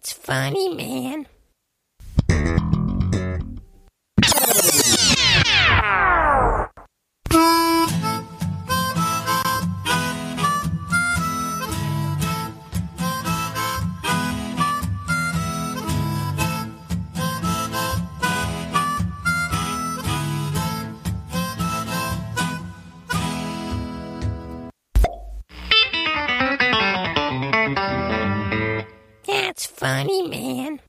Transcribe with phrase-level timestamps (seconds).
[0.00, 1.26] That's funny, man.
[29.26, 30.80] That's funny, man.